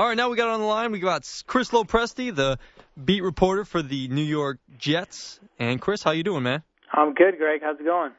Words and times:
All 0.00 0.06
right, 0.06 0.16
now 0.16 0.30
we 0.30 0.36
got 0.38 0.48
on 0.48 0.60
the 0.60 0.66
line. 0.66 0.92
We 0.92 0.98
got 0.98 1.30
Chris 1.46 1.68
LoPresti, 1.72 2.34
the 2.34 2.58
beat 3.04 3.22
reporter 3.22 3.66
for 3.66 3.82
the 3.82 4.08
New 4.08 4.22
York 4.22 4.58
Jets. 4.78 5.38
And 5.58 5.78
Chris, 5.78 6.02
how 6.02 6.12
you 6.12 6.22
doing, 6.22 6.42
man? 6.42 6.62
I'm 6.90 7.12
good, 7.12 7.36
Greg. 7.36 7.60
How's 7.62 7.78
it 7.78 7.84
going? 7.84 8.12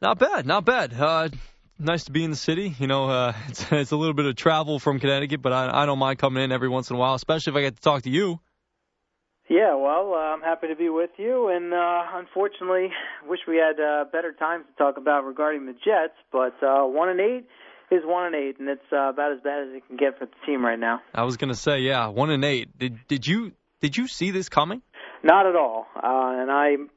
Not 0.00 0.18
bad, 0.18 0.46
not 0.46 0.64
bad. 0.64 0.94
Uh, 0.98 1.28
nice 1.78 2.04
to 2.04 2.10
be 2.10 2.24
in 2.24 2.30
the 2.30 2.38
city. 2.38 2.74
You 2.78 2.86
know, 2.86 3.10
uh, 3.10 3.34
it's, 3.48 3.70
it's 3.70 3.90
a 3.90 3.96
little 3.98 4.14
bit 4.14 4.24
of 4.24 4.34
travel 4.34 4.78
from 4.78 4.98
Connecticut, 4.98 5.42
but 5.42 5.52
I, 5.52 5.82
I 5.82 5.84
don't 5.84 5.98
mind 5.98 6.18
coming 6.18 6.42
in 6.42 6.52
every 6.52 6.70
once 6.70 6.88
in 6.88 6.96
a 6.96 6.98
while, 6.98 7.12
especially 7.12 7.50
if 7.50 7.56
I 7.58 7.60
get 7.60 7.76
to 7.76 7.82
talk 7.82 8.04
to 8.04 8.10
you. 8.10 8.40
Yeah, 9.50 9.74
well, 9.74 10.14
uh, 10.14 10.16
I'm 10.16 10.40
happy 10.40 10.68
to 10.68 10.74
be 10.74 10.88
with 10.88 11.10
you, 11.18 11.48
and 11.48 11.74
uh, 11.74 12.02
unfortunately, 12.14 12.88
wish 13.28 13.40
we 13.46 13.58
had 13.58 13.78
uh, 13.78 14.06
better 14.10 14.32
times 14.32 14.64
to 14.70 14.82
talk 14.82 14.96
about 14.96 15.26
regarding 15.26 15.66
the 15.66 15.74
Jets. 15.74 16.16
But 16.32 16.56
uh, 16.62 16.84
one 16.86 17.10
and 17.10 17.20
eight 17.20 17.46
is 17.90 18.02
one 18.04 18.26
and 18.26 18.34
eight, 18.34 18.58
and 18.58 18.68
it's 18.68 18.92
uh, 18.92 19.10
about 19.10 19.32
as 19.32 19.40
bad 19.42 19.68
as 19.68 19.74
it 19.74 19.86
can 19.86 19.96
get 19.96 20.18
for 20.18 20.26
the 20.26 20.46
team 20.46 20.64
right 20.64 20.78
now. 20.78 21.00
I 21.14 21.24
was 21.24 21.36
gonna 21.36 21.54
say, 21.54 21.80
yeah, 21.80 22.08
one 22.08 22.30
and 22.30 22.44
eight. 22.44 22.76
Did 22.78 22.98
did 23.08 23.26
you 23.26 23.52
did 23.80 23.96
you 23.96 24.08
see 24.08 24.30
this 24.30 24.48
coming? 24.48 24.82
Not 25.22 25.46
at 25.46 25.56
all, 25.56 25.86
uh, 25.96 26.42
and 26.42 26.50
I'm 26.50 26.90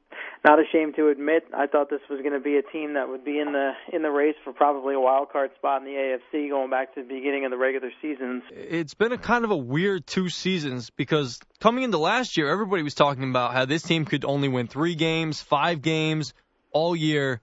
not 0.44 0.58
ashamed 0.58 0.96
to 0.96 1.08
admit 1.08 1.44
I 1.54 1.66
thought 1.66 1.90
this 1.90 2.00
was 2.08 2.20
going 2.20 2.32
to 2.32 2.40
be 2.40 2.56
a 2.56 2.62
team 2.62 2.94
that 2.94 3.08
would 3.08 3.24
be 3.24 3.38
in 3.38 3.52
the 3.52 3.72
in 3.92 4.02
the 4.02 4.10
race 4.10 4.36
for 4.42 4.52
probably 4.52 4.94
a 4.94 5.00
wild 5.00 5.30
card 5.30 5.50
spot 5.56 5.82
in 5.82 5.86
the 5.86 6.18
AFC 6.34 6.48
going 6.48 6.70
back 6.70 6.94
to 6.94 7.02
the 7.02 7.08
beginning 7.08 7.44
of 7.44 7.50
the 7.50 7.58
regular 7.58 7.90
seasons. 8.00 8.42
It's 8.50 8.94
been 8.94 9.12
a 9.12 9.18
kind 9.18 9.44
of 9.44 9.50
a 9.50 9.56
weird 9.56 10.06
two 10.06 10.28
seasons 10.28 10.90
because 10.90 11.40
coming 11.60 11.84
into 11.84 11.98
last 11.98 12.36
year, 12.36 12.48
everybody 12.48 12.82
was 12.82 12.94
talking 12.94 13.28
about 13.28 13.52
how 13.52 13.66
this 13.66 13.82
team 13.82 14.04
could 14.04 14.24
only 14.24 14.48
win 14.48 14.66
three 14.66 14.94
games, 14.94 15.42
five 15.42 15.82
games 15.82 16.32
all 16.72 16.96
year. 16.96 17.40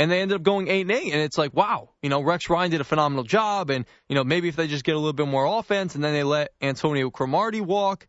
And 0.00 0.10
they 0.10 0.22
ended 0.22 0.36
up 0.36 0.42
going 0.42 0.68
eight 0.68 0.80
and 0.80 0.90
eight, 0.92 1.12
and 1.12 1.20
it's 1.20 1.36
like, 1.36 1.52
wow, 1.52 1.90
you 2.00 2.08
know, 2.08 2.22
Rex 2.22 2.48
Ryan 2.48 2.70
did 2.70 2.80
a 2.80 2.84
phenomenal 2.84 3.22
job, 3.22 3.68
and 3.68 3.84
you 4.08 4.14
know, 4.14 4.24
maybe 4.24 4.48
if 4.48 4.56
they 4.56 4.66
just 4.66 4.82
get 4.82 4.96
a 4.96 4.98
little 4.98 5.12
bit 5.12 5.28
more 5.28 5.44
offense, 5.44 5.94
and 5.94 6.02
then 6.02 6.14
they 6.14 6.22
let 6.22 6.52
Antonio 6.62 7.10
Cromartie 7.10 7.60
walk, 7.60 8.08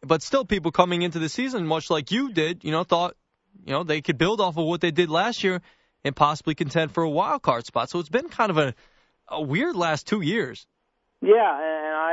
but 0.00 0.22
still, 0.22 0.44
people 0.44 0.70
coming 0.70 1.02
into 1.02 1.18
the 1.18 1.28
season, 1.28 1.66
much 1.66 1.90
like 1.90 2.12
you 2.12 2.32
did, 2.32 2.62
you 2.62 2.70
know, 2.70 2.84
thought 2.84 3.16
you 3.64 3.72
know, 3.72 3.82
they 3.82 4.00
could 4.00 4.18
build 4.18 4.40
off 4.40 4.56
of 4.56 4.64
what 4.64 4.80
they 4.80 4.90
did 4.90 5.10
last 5.10 5.44
year 5.44 5.60
and 6.04 6.14
possibly 6.14 6.54
contend 6.54 6.92
for 6.92 7.02
a 7.02 7.10
wild 7.10 7.42
card 7.42 7.66
spot. 7.66 7.90
So 7.90 7.98
it's 7.98 8.08
been 8.08 8.28
kind 8.28 8.50
of 8.50 8.58
a, 8.58 8.74
a 9.28 9.40
weird 9.40 9.76
last 9.76 10.06
two 10.06 10.20
years. 10.20 10.66
Yeah, 11.22 11.32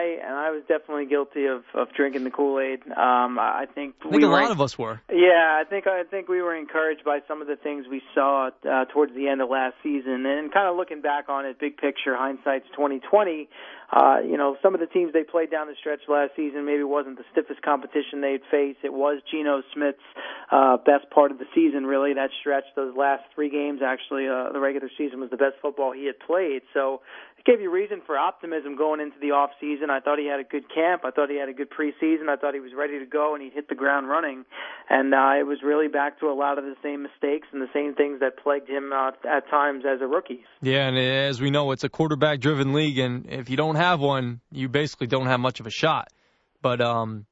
I 0.02 0.26
and 0.26 0.36
I 0.36 0.52
was 0.52 0.64
definitely 0.68 1.06
guilty 1.06 1.46
of 1.46 1.64
of 1.74 1.94
drinking 1.96 2.24
the 2.24 2.32
Kool 2.32 2.60
Aid. 2.60 2.82
Um, 2.88 3.40
I 3.40 3.66
think 3.74 3.96
I 4.00 4.10
think 4.10 4.16
we 4.16 4.24
a 4.24 4.28
were, 4.28 4.42
lot 4.42 4.52
of 4.52 4.62
us 4.62 4.78
were. 4.78 5.02
Yeah, 5.12 5.62
I 5.62 5.64
think 5.70 5.88
I 5.88 6.04
think 6.04 6.28
we 6.28 6.42
were 6.42 6.56
encouraged 6.56 7.04
by 7.04 7.20
some 7.28 7.42
of 7.42 7.48
the 7.48 7.56
things 7.56 7.86
we 7.90 8.02
saw 8.14 8.50
uh, 8.70 8.86
towards 8.86 9.14
the 9.14 9.28
end 9.28 9.42
of 9.42 9.50
last 9.50 9.76
season, 9.84 10.26
and 10.26 10.52
kind 10.52 10.68
of 10.68 10.76
looking 10.76 11.02
back 11.02 11.30
on 11.30 11.46
it, 11.46 11.60
big 11.60 11.78
picture, 11.78 12.16
hindsight's 12.16 12.68
2020. 12.72 13.50
Uh, 13.92 14.20
you 14.24 14.38
know, 14.38 14.56
some 14.64 14.74
of 14.74 14.80
the 14.80 14.88
teams 14.88 15.12
they 15.12 15.24
played 15.24 15.52
down 15.52 15.68
the 15.68 15.76
stretch 15.78 16.00
last 16.08 16.32
season 16.38 16.66
maybe 16.66 16.82
wasn't 16.82 17.18
the 17.18 17.26
stiffest 17.32 17.62
competition 17.62 18.22
they'd 18.22 18.40
face. 18.50 18.78
It 18.84 18.94
was 18.94 19.20
Geno 19.30 19.64
Smith's 19.74 20.00
uh, 20.50 20.78
best 20.78 21.10
part 21.12 21.32
of 21.32 21.40
the 21.40 21.46
season, 21.54 21.86
really. 21.86 22.14
That 22.14 22.30
stretch, 22.40 22.64
those 22.78 22.96
last 22.96 23.24
three 23.36 23.50
games, 23.50 23.82
actually, 23.84 24.30
uh, 24.30 24.54
the 24.54 24.62
regular 24.62 24.90
season 24.98 25.20
was 25.20 25.30
the 25.30 25.36
best 25.36 25.56
football 25.62 25.92
he 25.92 26.06
had 26.06 26.20
played. 26.26 26.62
So 26.74 27.02
it 27.38 27.44
gave 27.44 27.60
you 27.60 27.70
reason 27.70 28.02
for 28.06 28.18
optimism 28.18 28.78
going 28.78 29.02
into 29.02 29.20
the 29.20 29.32
off 29.32 29.52
season. 29.60 29.90
I 29.92 30.00
thought 30.00 30.20
he 30.20 30.28
had 30.28 30.40
a 30.40 30.44
good 30.44 30.74
camp. 30.74 31.04
I 31.06 31.12
thought 31.12 31.30
he 31.30 31.38
had 31.38 31.50
a 31.50 31.54
good 31.54 31.70
preseason. 31.70 32.30
I 32.30 32.36
thought 32.36 32.54
he 32.54 32.60
was 32.60 32.72
ready 32.76 33.00
to 33.00 33.06
go 33.06 33.34
and 33.34 33.44
he 33.44 33.50
hit 33.50 33.70
the 33.70 33.76
ground 33.76 34.10
running. 34.10 34.46
And 34.90 35.14
uh, 35.14 35.34
it 35.40 35.44
was 35.44 35.60
really 35.64 35.88
back 35.88 36.20
to 36.20 36.28
a 36.28 36.34
lot 36.34 36.58
of 36.58 36.64
the 36.64 36.76
same 36.82 37.04
mistakes 37.04 37.48
and 37.52 37.62
the 37.62 37.70
same 37.74 37.96
things 37.96 38.20
that 38.22 38.38
plagued 38.38 38.70
him 38.70 38.92
uh, 38.94 39.12
at 39.30 39.50
times 39.50 39.84
as 39.86 40.02
a 40.02 40.08
rookie. 40.08 40.44
Yeah, 40.62 40.88
and 40.88 40.98
as 40.98 41.42
we 41.42 41.52
know, 41.52 41.72
it's 41.72 41.84
a 41.84 41.90
quarterback-driven 41.90 42.74
league, 42.74 43.00
and 43.00 43.28
if 43.28 43.50
you 43.50 43.58
don't 43.58 43.76
have 43.76 44.00
one, 44.00 44.42
you 44.52 44.70
basically 44.70 45.08
don't 45.08 45.28
have 45.28 45.40
much 45.40 45.60
of 45.60 45.68
a 45.68 45.72
shot. 45.72 46.10
But 46.62 46.82
um, 46.82 47.26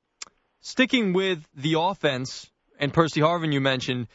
sticking 0.62 1.14
with 1.14 1.46
the 1.56 1.76
offense 1.80 2.50
and 2.80 2.94
Percy 2.94 3.22
Harvin, 3.22 3.54
you 3.54 3.62
mentioned 3.62 4.08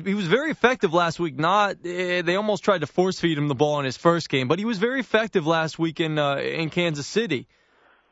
he 0.00 0.14
was 0.14 0.26
very 0.26 0.50
effective 0.50 0.94
last 0.94 1.20
week. 1.20 1.38
Not 1.38 1.76
eh, 1.84 2.22
they 2.22 2.36
almost 2.36 2.64
tried 2.64 2.80
to 2.80 2.86
force 2.86 3.20
feed 3.20 3.36
him 3.36 3.48
the 3.48 3.54
ball 3.54 3.78
in 3.78 3.84
his 3.84 3.96
first 3.96 4.28
game, 4.28 4.48
but 4.48 4.58
he 4.58 4.64
was 4.64 4.78
very 4.78 5.00
effective 5.00 5.46
last 5.46 5.78
week 5.78 6.00
in 6.00 6.18
uh, 6.18 6.36
in 6.36 6.70
Kansas 6.70 7.06
City. 7.06 7.46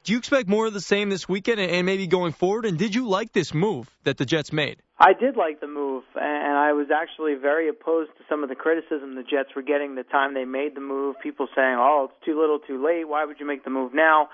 Do 0.03 0.12
you 0.12 0.19
expect 0.19 0.49
more 0.49 0.66
of 0.66 0.72
the 0.72 0.81
same 0.81 1.11
this 1.11 1.28
weekend 1.28 1.61
and 1.61 1.84
maybe 1.84 2.06
going 2.06 2.33
forward? 2.33 2.65
And 2.65 2.78
did 2.78 2.94
you 2.94 3.06
like 3.06 3.33
this 3.33 3.53
move 3.53 3.91
that 4.05 4.16
the 4.16 4.25
Jets 4.25 4.50
made? 4.50 4.81
I 4.99 5.12
did 5.12 5.37
like 5.37 5.61
the 5.61 5.66
move, 5.66 6.05
and 6.15 6.56
I 6.56 6.72
was 6.72 6.88
actually 6.91 7.34
very 7.34 7.69
opposed 7.69 8.11
to 8.16 8.25
some 8.28 8.43
of 8.43 8.49
the 8.49 8.55
criticism 8.55 9.15
the 9.15 9.22
Jets 9.22 9.55
were 9.55 9.62
getting 9.62 9.97
the 9.97 10.03
time 10.03 10.33
they 10.33 10.47
made 10.47 10.75
the 10.75 10.81
move. 10.81 11.16
People 11.22 11.49
saying, 11.55 11.77
"Oh, 11.78 12.09
it's 12.11 12.25
too 12.25 12.38
little, 12.38 12.59
too 12.59 12.83
late. 12.83 13.09
Why 13.09 13.25
would 13.25 13.41
you 13.41 13.47
make 13.47 13.62
the 13.65 13.71
move 13.71 13.93
now?" 13.93 14.31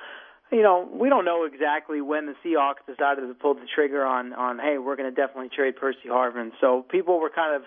You 0.53 0.63
know, 0.63 0.89
we 0.93 1.09
don't 1.09 1.25
know 1.25 1.45
exactly 1.45 2.01
when 2.01 2.27
the 2.27 2.35
Seahawks 2.45 2.87
decided 2.87 3.27
to 3.27 3.35
pull 3.35 3.55
the 3.55 3.67
trigger 3.75 4.05
on 4.07 4.33
on 4.33 4.61
hey, 4.61 4.79
we're 4.79 4.95
going 4.95 5.13
to 5.13 5.15
definitely 5.15 5.49
trade 5.49 5.75
Percy 5.75 6.07
Harvin. 6.09 6.53
So 6.61 6.87
people 6.89 7.19
were 7.19 7.31
kind 7.31 7.57
of 7.57 7.63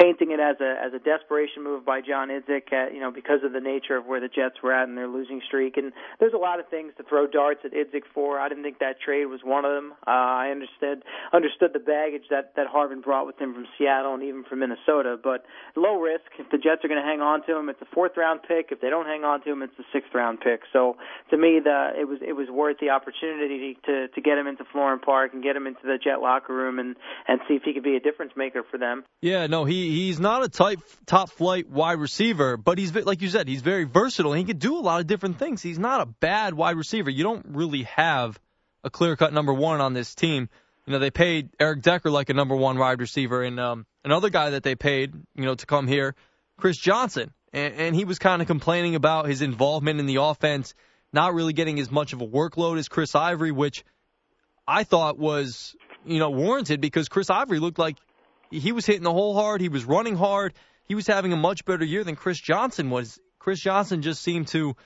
painting 0.00 0.30
it 0.32 0.40
as 0.40 0.56
a 0.60 0.80
as 0.80 0.94
a 0.94 0.98
desperation 0.98 1.62
move 1.62 1.84
by 1.84 2.00
John 2.00 2.28
Idzik, 2.28 2.72
at, 2.72 2.94
you 2.94 3.00
know, 3.00 3.10
because 3.10 3.44
of 3.44 3.52
the 3.52 3.60
nature 3.60 3.98
of 3.98 4.06
where 4.06 4.18
the 4.18 4.28
Jets 4.28 4.56
were 4.62 4.72
at 4.72 4.88
in 4.88 4.94
their 4.94 5.08
losing 5.08 5.42
streak. 5.46 5.76
And 5.76 5.92
there's 6.20 6.32
a 6.32 6.38
lot 6.38 6.58
of 6.58 6.68
things 6.68 6.92
to 6.96 7.02
throw 7.02 7.26
darts 7.26 7.60
at 7.64 7.72
Idzik 7.72 8.08
for. 8.14 8.40
I 8.40 8.48
didn't 8.48 8.64
think 8.64 8.78
that 8.78 8.98
trade 8.98 9.26
was 9.26 9.40
one 9.44 9.66
of 9.66 9.72
them. 9.72 9.92
Uh, 10.06 10.10
I 10.10 10.48
understood 10.48 11.04
understood 11.34 11.72
the 11.74 11.84
baggage 11.84 12.24
that 12.30 12.56
that 12.56 12.66
Harvin 12.66 13.02
brought 13.02 13.26
with 13.26 13.38
him 13.38 13.52
from 13.52 13.66
Seattle 13.76 14.14
and 14.14 14.22
even 14.22 14.44
from 14.44 14.60
Minnesota, 14.60 15.20
but 15.22 15.44
low 15.76 16.00
risk. 16.00 16.32
If 16.38 16.48
the 16.48 16.56
Jets 16.56 16.82
are 16.82 16.88
going 16.88 17.02
to 17.02 17.06
hang 17.06 17.20
on 17.20 17.44
to 17.44 17.58
him, 17.58 17.68
it's 17.68 17.82
a 17.82 17.90
fourth 17.92 18.16
round 18.16 18.40
pick. 18.48 18.72
If 18.72 18.80
they 18.80 18.88
don't 18.88 19.06
hang 19.06 19.22
on 19.22 19.44
to 19.44 19.52
him, 19.52 19.60
it's 19.60 19.78
a 19.78 19.84
sixth 19.92 20.14
round 20.14 20.40
pick. 20.40 20.62
So 20.72 20.96
to 21.28 21.36
me, 21.36 21.60
the 21.62 21.92
it 21.92 22.08
was 22.08 22.21
it 22.22 22.32
was 22.32 22.48
worth 22.50 22.78
the 22.80 22.90
opportunity 22.90 23.78
to 23.86 24.08
to 24.08 24.20
get 24.20 24.38
him 24.38 24.46
into 24.46 24.64
Florham 24.64 25.00
Park 25.00 25.32
and 25.32 25.42
get 25.42 25.56
him 25.56 25.66
into 25.66 25.80
the 25.82 25.98
Jet 26.02 26.20
locker 26.20 26.54
room 26.54 26.78
and 26.78 26.96
and 27.26 27.40
see 27.48 27.54
if 27.54 27.62
he 27.62 27.72
could 27.72 27.82
be 27.82 27.96
a 27.96 28.00
difference 28.00 28.32
maker 28.36 28.62
for 28.70 28.78
them. 28.78 29.04
Yeah, 29.20 29.46
no, 29.46 29.64
he 29.64 29.90
he's 29.90 30.20
not 30.20 30.44
a 30.44 30.48
type 30.48 30.80
top 31.06 31.30
flight 31.30 31.68
wide 31.68 31.98
receiver, 31.98 32.56
but 32.56 32.78
he's 32.78 32.94
like 32.94 33.22
you 33.22 33.28
said, 33.28 33.48
he's 33.48 33.62
very 33.62 33.84
versatile. 33.84 34.32
He 34.32 34.44
can 34.44 34.58
do 34.58 34.78
a 34.78 34.80
lot 34.80 35.00
of 35.00 35.06
different 35.06 35.38
things. 35.38 35.62
He's 35.62 35.78
not 35.78 36.00
a 36.00 36.06
bad 36.06 36.54
wide 36.54 36.76
receiver. 36.76 37.10
You 37.10 37.24
don't 37.24 37.46
really 37.50 37.82
have 37.84 38.38
a 38.84 38.90
clear 38.90 39.16
cut 39.16 39.32
number 39.32 39.52
one 39.52 39.80
on 39.80 39.94
this 39.94 40.14
team. 40.14 40.48
You 40.86 40.92
know, 40.92 40.98
they 40.98 41.10
paid 41.10 41.50
Eric 41.60 41.82
Decker 41.82 42.10
like 42.10 42.28
a 42.28 42.34
number 42.34 42.56
one 42.56 42.76
wide 42.78 43.00
receiver, 43.00 43.42
and 43.42 43.60
um, 43.60 43.86
another 44.04 44.30
guy 44.30 44.50
that 44.50 44.64
they 44.64 44.74
paid, 44.74 45.14
you 45.36 45.44
know, 45.44 45.54
to 45.54 45.66
come 45.66 45.86
here, 45.86 46.16
Chris 46.56 46.76
Johnson, 46.76 47.32
and, 47.52 47.74
and 47.74 47.94
he 47.94 48.04
was 48.04 48.18
kind 48.18 48.42
of 48.42 48.48
complaining 48.48 48.96
about 48.96 49.26
his 49.26 49.42
involvement 49.42 50.00
in 50.00 50.06
the 50.06 50.16
offense 50.16 50.74
not 51.12 51.34
really 51.34 51.52
getting 51.52 51.78
as 51.78 51.90
much 51.90 52.12
of 52.12 52.20
a 52.20 52.26
workload 52.26 52.78
as 52.78 52.88
Chris 52.88 53.14
Ivory, 53.14 53.52
which 53.52 53.84
I 54.66 54.84
thought 54.84 55.18
was, 55.18 55.74
you 56.04 56.18
know, 56.18 56.30
warranted 56.30 56.80
because 56.80 57.08
Chris 57.08 57.30
Ivory 57.30 57.58
looked 57.58 57.78
like 57.78 57.96
he 58.50 58.72
was 58.72 58.86
hitting 58.86 59.02
the 59.02 59.12
hole 59.12 59.34
hard, 59.34 59.60
he 59.60 59.68
was 59.68 59.84
running 59.84 60.16
hard, 60.16 60.54
he 60.86 60.94
was 60.94 61.06
having 61.06 61.32
a 61.32 61.36
much 61.36 61.64
better 61.64 61.84
year 61.84 62.04
than 62.04 62.16
Chris 62.16 62.38
Johnson 62.38 62.90
was. 62.90 63.18
Chris 63.38 63.60
Johnson 63.60 64.02
just 64.02 64.22
seemed 64.22 64.48
to 64.48 64.76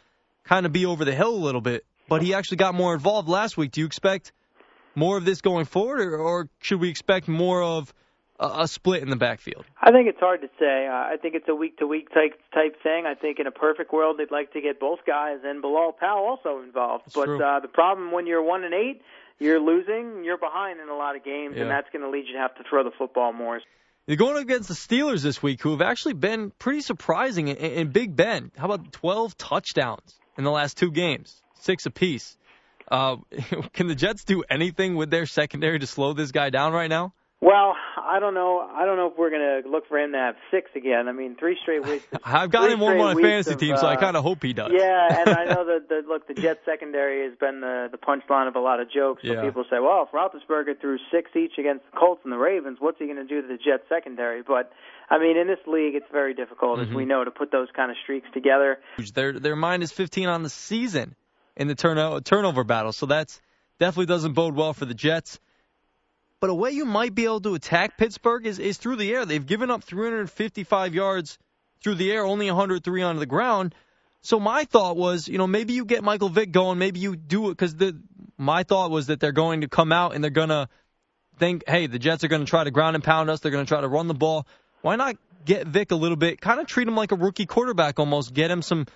kind 0.44 0.66
of 0.66 0.72
be 0.72 0.86
over 0.86 1.04
the 1.04 1.14
hill 1.14 1.34
a 1.34 1.44
little 1.44 1.60
bit, 1.60 1.84
but 2.08 2.22
he 2.22 2.34
actually 2.34 2.56
got 2.56 2.74
more 2.74 2.94
involved 2.94 3.28
last 3.28 3.56
week. 3.56 3.72
Do 3.72 3.80
you 3.80 3.86
expect 3.86 4.32
more 4.94 5.18
of 5.18 5.24
this 5.24 5.42
going 5.42 5.66
forward, 5.66 6.00
or, 6.00 6.16
or 6.16 6.48
should 6.60 6.80
we 6.80 6.88
expect 6.88 7.28
more 7.28 7.62
of 7.62 7.92
a, 8.38 8.62
a 8.62 8.68
split 8.68 9.02
in 9.02 9.10
the 9.10 9.16
backfield? 9.16 9.64
I 9.80 9.90
think 9.92 10.08
it's 10.08 10.20
hard 10.20 10.40
to 10.42 10.48
say. 10.58 10.86
Uh, 10.86 10.92
I 10.92 11.16
think 11.20 11.34
it's 11.34 11.48
a 11.48 11.54
week 11.54 11.78
to 11.78 11.86
week 11.86 12.08
type 12.12 12.38
type 12.54 12.82
thing. 12.82 13.04
I 13.06 13.14
think 13.14 13.38
in 13.38 13.46
a 13.46 13.50
perfect 13.50 13.92
world 13.92 14.16
they'd 14.18 14.30
like 14.30 14.52
to 14.52 14.60
get 14.60 14.78
both 14.80 15.00
guys 15.06 15.38
and 15.44 15.62
Bilal 15.62 15.92
Powell 15.98 16.24
also 16.26 16.62
involved. 16.62 17.04
That's 17.06 17.14
but 17.14 17.24
true. 17.26 17.42
uh, 17.42 17.60
the 17.60 17.68
problem 17.68 18.12
when 18.12 18.26
you're 18.26 18.42
one 18.42 18.64
and 18.64 18.74
eight, 18.74 19.02
you're 19.38 19.60
losing, 19.60 20.24
you're 20.24 20.38
behind 20.38 20.80
in 20.80 20.88
a 20.88 20.96
lot 20.96 21.16
of 21.16 21.24
games, 21.24 21.54
Yeah. 21.56 21.62
and 21.62 21.70
that's 21.70 21.88
going 21.92 22.02
to 22.02 22.10
lead 22.10 22.26
you 22.26 22.34
to 22.34 22.38
have 22.40 22.54
to 22.56 22.62
throw 22.68 22.84
the 22.84 22.90
football 22.96 23.32
more. 23.32 23.60
You're 24.06 24.16
going 24.16 24.36
against 24.40 24.68
the 24.68 24.74
Steelers 24.74 25.22
this 25.22 25.42
week, 25.42 25.60
who 25.62 25.72
have 25.72 25.82
actually 25.82 26.14
been 26.14 26.52
pretty 26.58 26.80
surprising 26.80 27.48
in, 27.48 27.56
in 27.56 27.90
Big 27.90 28.14
Ben. 28.14 28.52
How 28.56 28.66
about 28.66 28.92
12 28.92 29.36
touchdowns 29.36 30.14
in 30.38 30.44
the 30.44 30.50
last 30.52 30.76
two 30.76 30.92
games, 30.92 31.42
six 31.58 31.86
apiece? 31.86 32.36
Uh, 32.88 33.16
can 33.72 33.88
the 33.88 33.96
Jets 33.96 34.22
do 34.24 34.44
anything 34.48 34.94
with 34.94 35.10
their 35.10 35.26
secondary 35.26 35.80
to 35.80 35.86
slow 35.88 36.12
this 36.12 36.30
guy 36.30 36.50
down 36.50 36.72
right 36.72 36.88
now? 36.88 37.12
Well, 37.46 37.76
I 37.96 38.18
don't 38.18 38.34
know. 38.34 38.58
I 38.58 38.84
don't 38.84 38.96
know 38.96 39.06
if 39.06 39.16
we're 39.16 39.30
going 39.30 39.62
to 39.62 39.68
look 39.70 39.86
for 39.86 39.96
him 39.98 40.10
to 40.10 40.18
have 40.18 40.34
six 40.50 40.68
again. 40.74 41.06
I 41.06 41.12
mean, 41.12 41.36
three 41.38 41.56
straight 41.62 41.86
weeks. 41.86 42.04
I've 42.24 42.50
got 42.50 42.68
him 42.72 42.82
on 42.82 42.94
straight 42.98 43.14
my 43.14 43.22
fantasy 43.22 43.52
of, 43.52 43.60
team, 43.60 43.76
so 43.76 43.86
I 43.86 43.94
uh, 43.94 44.00
kind 44.00 44.16
of 44.16 44.24
hope 44.24 44.42
he 44.42 44.52
does. 44.52 44.72
Yeah, 44.74 45.20
and 45.20 45.30
I 45.30 45.44
know 45.44 45.64
that 45.70 45.88
the 45.88 46.02
look, 46.08 46.26
the 46.26 46.34
Jets 46.34 46.58
secondary 46.66 47.22
has 47.28 47.38
been 47.38 47.60
the 47.60 47.86
the 47.92 47.98
punchline 47.98 48.48
of 48.48 48.56
a 48.56 48.58
lot 48.58 48.80
of 48.80 48.90
jokes. 48.90 49.22
So 49.24 49.32
Yeah. 49.32 49.42
people 49.42 49.62
say, 49.70 49.76
well, 49.80 50.08
if 50.08 50.10
Roethlisberger 50.10 50.80
threw 50.80 50.98
six 51.12 51.30
each 51.36 51.52
against 51.56 51.84
the 51.88 51.96
Colts 51.96 52.22
and 52.24 52.32
the 52.32 52.36
Ravens, 52.36 52.78
what's 52.80 52.98
he 52.98 53.04
going 53.04 53.16
to 53.18 53.24
do 53.24 53.42
to 53.42 53.46
the 53.46 53.58
Jets 53.58 53.84
secondary? 53.88 54.42
But 54.42 54.72
I 55.08 55.20
mean, 55.20 55.36
in 55.36 55.46
this 55.46 55.60
league, 55.68 55.94
it's 55.94 56.10
very 56.10 56.34
difficult, 56.34 56.80
as 56.80 56.88
Mhm. 56.88 56.94
we 56.96 57.04
know, 57.04 57.22
to 57.22 57.30
put 57.30 57.52
those 57.52 57.68
kind 57.76 57.92
of 57.92 57.96
streaks 58.02 58.26
together. 58.34 58.78
Their 59.14 59.38
their 59.38 59.54
minus 59.54 59.92
15 59.92 60.26
on 60.26 60.42
the 60.42 60.48
season 60.50 61.14
in 61.56 61.68
the 61.68 61.76
turno- 61.76 62.24
turnover 62.24 62.64
battle, 62.64 62.90
so 62.90 63.06
that's 63.06 63.40
definitely 63.78 64.06
doesn't 64.06 64.32
bode 64.32 64.56
well 64.56 64.72
for 64.72 64.84
the 64.84 64.94
Jets. 64.94 65.38
But 66.46 66.52
a 66.52 66.54
way 66.54 66.70
you 66.70 66.84
might 66.84 67.12
be 67.12 67.24
able 67.24 67.40
to 67.40 67.54
attack 67.56 67.98
Pittsburgh 67.98 68.46
is, 68.46 68.60
is 68.60 68.78
through 68.78 68.94
the 68.94 69.12
air. 69.12 69.26
They've 69.26 69.44
given 69.44 69.68
up 69.68 69.82
355 69.82 70.94
yards 70.94 71.38
through 71.82 71.96
the 71.96 72.12
air, 72.12 72.24
only 72.24 72.46
103 72.46 73.02
on 73.02 73.16
the 73.16 73.26
ground. 73.26 73.74
So 74.20 74.38
my 74.38 74.62
thought 74.62 74.96
was, 74.96 75.26
you 75.26 75.38
know, 75.38 75.48
maybe 75.48 75.72
you 75.72 75.84
get 75.84 76.04
Michael 76.04 76.28
Vick 76.28 76.52
going, 76.52 76.78
maybe 76.78 77.00
you 77.00 77.16
do 77.16 77.46
it 77.46 77.54
because 77.54 77.74
the 77.74 78.00
my 78.38 78.62
thought 78.62 78.92
was 78.92 79.08
that 79.08 79.18
they're 79.18 79.32
going 79.32 79.62
to 79.62 79.68
come 79.68 79.90
out 79.90 80.14
and 80.14 80.22
they're 80.22 80.30
gonna 80.30 80.68
think, 81.36 81.64
hey, 81.66 81.88
the 81.88 81.98
Jets 81.98 82.22
are 82.22 82.28
to 82.28 82.44
try 82.44 82.62
to 82.62 82.70
ground 82.70 82.94
and 82.94 83.02
pound 83.02 83.28
us. 83.28 83.40
They're 83.40 83.50
to 83.50 83.64
try 83.64 83.80
to 83.80 83.88
run 83.88 84.06
the 84.06 84.14
ball. 84.14 84.46
Why 84.82 84.94
not 84.94 85.16
get 85.44 85.66
Vick 85.66 85.90
a 85.90 85.96
little 85.96 86.16
bit, 86.16 86.40
kind 86.40 86.60
of 86.60 86.68
treat 86.68 86.86
him 86.86 86.94
like 86.94 87.10
a 87.10 87.16
rookie 87.16 87.46
quarterback 87.46 87.98
almost, 87.98 88.32
get 88.32 88.52
him 88.52 88.62
some 88.62 88.86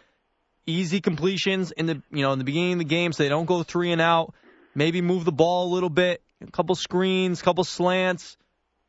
easy 0.68 1.00
completions 1.00 1.72
in 1.72 1.86
the 1.86 2.00
you 2.12 2.22
know 2.22 2.32
in 2.32 2.38
the 2.38 2.44
beginning 2.44 2.74
of 2.74 2.78
the 2.78 2.84
game 2.84 3.12
so 3.12 3.24
they 3.24 3.28
don't 3.28 3.46
go 3.46 3.64
three 3.64 3.90
and 3.90 4.00
out. 4.00 4.34
Maybe 4.72 5.02
move 5.02 5.24
the 5.24 5.32
ball 5.32 5.66
a 5.66 5.70
little 5.74 5.90
bit, 5.90 6.22
a 6.48 6.50
couple 6.50 6.74
screens, 6.74 7.42
couple 7.42 7.64
slants, 7.64 8.36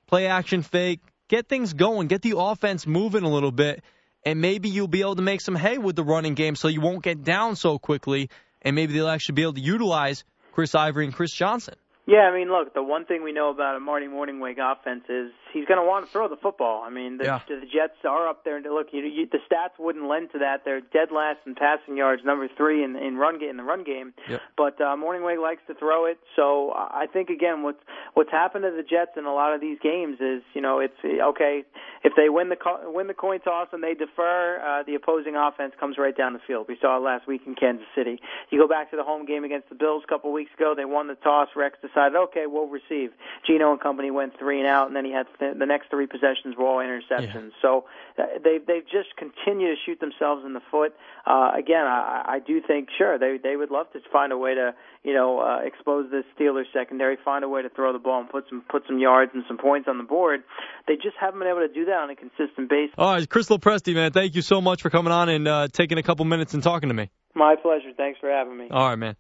play 0.08 0.28
action 0.28 0.62
fake, 0.62 1.00
get 1.28 1.48
things 1.48 1.74
going, 1.74 2.08
get 2.08 2.22
the 2.22 2.38
offense 2.38 2.88
moving 2.88 3.24
a 3.24 3.30
little 3.30 3.52
bit, 3.52 3.84
and 4.26 4.40
maybe 4.42 4.70
you'll 4.70 4.88
be 4.88 5.02
able 5.02 5.16
to 5.16 5.22
make 5.22 5.42
some 5.42 5.56
hay 5.56 5.78
with 5.78 5.96
the 5.96 6.04
running 6.04 6.34
game 6.34 6.56
so 6.56 6.68
you 6.68 6.82
won't 6.82 7.04
get 7.04 7.24
down 7.24 7.56
so 7.56 7.80
quickly, 7.80 8.30
and 8.62 8.76
maybe 8.76 8.94
they'll 8.94 9.10
actually 9.10 9.36
be 9.36 9.42
able 9.42 9.54
to 9.54 9.62
utilize 9.62 10.24
Chris 10.52 10.76
Ivory 10.76 11.06
and 11.06 11.14
Chris 11.14 11.32
Johnson. 11.32 11.76
Yeah, 12.08 12.22
I 12.22 12.34
mean, 12.34 12.50
look, 12.50 12.74
the 12.74 12.82
one 12.82 13.06
thing 13.06 13.24
we 13.24 13.32
know 13.32 13.52
about 13.52 13.76
a 13.76 13.80
Marty 13.80 14.08
Mornhinweg 14.08 14.58
offense 14.58 15.04
is 15.08 15.32
he's 15.54 15.66
going 15.66 15.80
to 15.80 15.86
want 15.86 16.06
to 16.06 16.12
throw 16.12 16.28
the 16.28 16.36
football. 16.36 16.82
I 16.84 16.90
mean, 16.90 17.18
the, 17.18 17.26
yeah. 17.26 17.40
the 17.48 17.62
Jets 17.62 18.02
are 18.04 18.28
up 18.28 18.44
there. 18.44 18.58
And 18.58 18.66
look, 18.66 18.88
you, 18.92 19.02
you, 19.02 19.28
the 19.32 19.38
stats 19.50 19.78
wouldn't 19.78 20.08
lend 20.08 20.32
to 20.34 20.40
that. 20.40 20.66
They're 20.66 20.82
dead 20.82 21.14
last 21.14 21.40
in 21.46 21.54
passing 21.54 21.98
yards, 21.98 22.24
number 22.26 22.48
three 22.58 22.84
in, 22.84 22.96
in 22.96 23.18
run 23.18 23.42
in 23.44 23.58
the 23.58 23.64
run 23.64 23.84
game. 23.84 24.14
Yep. 24.28 24.42
But 24.58 24.82
uh, 24.82 24.96
Mornhinweg 24.98 25.42
likes 25.42 25.62
to 25.68 25.76
throw 25.76 26.06
it. 26.06 26.18
So 26.36 26.74
I 26.76 27.06
think 27.12 27.30
again, 27.30 27.62
what's 27.62 27.82
what's 28.16 28.32
happened 28.32 28.64
to 28.64 28.72
the 28.72 28.84
Jets 28.84 29.12
in 29.16 29.26
a 29.26 29.34
lot 29.34 29.54
of 29.54 29.62
these 29.62 29.78
games 29.82 30.18
is, 30.20 30.42
you 30.54 30.62
know, 30.62 30.80
it's 30.80 30.98
okay 31.06 31.64
if 32.04 32.14
they 32.18 32.30
win 32.30 32.50
the 32.50 32.58
win 32.86 33.08
the 33.08 33.14
coin 33.14 33.40
toss 33.40 33.68
and 33.74 33.84
they 33.84 33.94
defer, 33.94 34.60
uh, 34.60 34.84
the 34.84 34.96
opposing 34.96 35.36
offense 35.36 35.74
comes 35.80 35.98
right 35.98 36.16
down 36.18 36.34
the 36.34 36.40
field. 36.48 36.66
We 36.68 36.78
saw 36.82 36.98
it 36.98 37.02
last 37.02 37.28
week 37.28 37.42
in 37.46 37.54
Kansas 37.54 37.86
City. 37.96 38.20
You 38.50 38.60
go 38.60 38.68
back 38.68 38.90
to 38.92 38.98
the 38.98 39.04
home 39.04 39.26
game 39.26 39.44
against 39.44 39.70
the 39.70 39.76
Bills 39.76 40.04
a 40.04 40.08
couple 40.08 40.32
weeks 40.32 40.52
ago. 40.58 40.74
They 40.76 40.86
won 40.86 41.08
the 41.08 41.16
toss. 41.16 41.50
Rex 41.56 41.78
decided, 41.92 42.16
okay, 42.16 42.46
we'll 42.48 42.68
receive. 42.68 43.12
Geno 43.46 43.72
and 43.72 43.82
company 43.82 44.12
went 44.12 44.38
three 44.40 44.60
and 44.60 44.68
out, 44.68 44.88
and 44.88 44.96
then 44.96 45.06
he 45.06 45.12
had 45.12 45.28
th- 45.40 45.58
the 45.58 45.66
next 45.66 45.90
three 45.90 46.08
possessions 46.08 46.56
were 46.58 46.66
all 46.66 46.78
interceptions. 46.78 47.52
Yeah. 47.52 47.62
So 47.62 47.86
uh, 48.18 48.24
they 48.44 48.60
they 48.66 48.82
just 48.82 49.16
continue 49.18 49.68
to 49.68 49.76
shoot 49.86 50.00
themselves 50.00 50.44
in 50.46 50.54
the 50.54 50.62
foot. 50.72 50.94
Uh, 51.26 51.52
again, 51.58 51.86
I, 51.86 52.24
I 52.28 52.40
do 52.40 52.62
think 52.62 52.90
sure 52.98 53.18
they 53.18 53.38
they 53.42 53.56
would 53.56 53.72
love 53.72 53.92
to 53.94 54.00
find 54.12 54.32
a 54.32 54.38
way 54.38 54.56
to 54.56 54.74
you 55.04 55.14
know 55.14 55.40
uh, 55.40 55.60
expose 55.66 56.10
this 56.12 56.26
Steelers 56.38 56.66
secondary, 56.74 57.18
find 57.24 57.44
a 57.44 57.50
way 57.50 57.62
to 57.62 57.70
throw 57.70 57.94
the 57.94 58.00
ball 58.00 58.22
and 58.22 58.30
put 58.30 58.46
some 58.50 58.64
put 58.70 58.84
some 58.88 59.00
yards 59.00 59.32
and 59.34 59.44
some 59.48 59.58
points 59.58 59.88
on 59.88 59.98
the 59.98 60.04
board. 60.04 60.44
They 60.88 60.96
just 60.96 61.16
haven't 61.20 61.40
been 61.40 61.50
able 61.50 61.68
to 61.68 61.74
do 61.74 61.86
that 61.86 61.98
on 61.98 62.10
a 62.10 62.16
consistent 62.16 62.70
basis. 62.70 62.96
All 62.98 63.14
right, 63.14 63.30
Chris 63.30 63.50
LoPresti, 63.50 63.94
man, 63.94 64.12
thank 64.12 64.36
you 64.36 64.42
so 64.42 64.62
much 64.62 64.82
for 64.82 64.90
coming 64.90 65.12
on 65.12 65.30
and 65.30 65.48
uh, 65.48 65.68
taking 65.72 65.98
a 65.98 66.04
couple 66.04 66.26
minutes 66.26 66.54
and 66.54 66.64
talking 66.64 66.90
to 66.90 66.96
me. 66.96 67.10
My 67.34 67.56
pleasure. 67.56 67.92
Thanks 67.96 68.20
for 68.20 68.30
having 68.30 68.58
me. 68.58 68.68
All 68.70 68.90
right, 68.90 68.98
man. 68.98 69.10